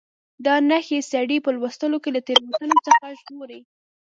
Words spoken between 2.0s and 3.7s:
کې له تېروتنې څخه ژغوري.